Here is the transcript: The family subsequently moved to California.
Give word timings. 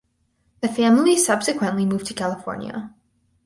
The 0.61 0.67
family 0.67 1.15
subsequently 1.15 1.85
moved 1.85 2.07
to 2.07 2.15
California. 2.15 2.91